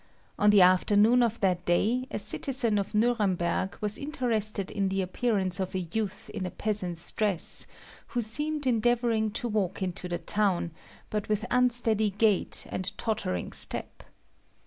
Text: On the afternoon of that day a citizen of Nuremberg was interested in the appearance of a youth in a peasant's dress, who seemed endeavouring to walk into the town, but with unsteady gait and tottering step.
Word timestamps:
On 0.39 0.49
the 0.49 0.63
afternoon 0.63 1.21
of 1.21 1.39
that 1.41 1.63
day 1.63 2.07
a 2.09 2.17
citizen 2.17 2.79
of 2.79 2.95
Nuremberg 2.95 3.77
was 3.81 3.99
interested 3.99 4.71
in 4.71 4.89
the 4.89 4.99
appearance 5.03 5.59
of 5.59 5.75
a 5.75 5.81
youth 5.81 6.27
in 6.31 6.43
a 6.43 6.49
peasant's 6.49 7.11
dress, 7.11 7.67
who 8.07 8.21
seemed 8.23 8.65
endeavouring 8.65 9.29
to 9.33 9.47
walk 9.47 9.83
into 9.83 10.09
the 10.09 10.17
town, 10.17 10.71
but 11.11 11.29
with 11.29 11.45
unsteady 11.51 12.09
gait 12.09 12.65
and 12.71 12.97
tottering 12.97 13.51
step. 13.51 14.01